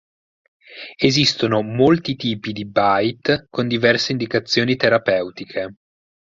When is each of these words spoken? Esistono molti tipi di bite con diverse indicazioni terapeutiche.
Esistono 0.97 1.61
molti 1.61 2.15
tipi 2.15 2.53
di 2.53 2.65
bite 2.65 3.45
con 3.51 3.67
diverse 3.67 4.11
indicazioni 4.13 4.75
terapeutiche. 4.75 5.75